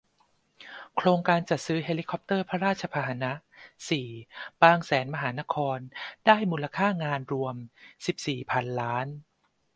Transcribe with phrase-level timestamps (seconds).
[0.95, 3.31] โครงการจัดซื้อเฮลิคอปเตอร์พระราชพาหนะ
[3.89, 4.07] สี่
[4.61, 5.77] บางแสนมหานคร
[6.25, 7.55] ได้มูลค่างานรวม
[8.05, 9.07] สิบสี่ พันล้าน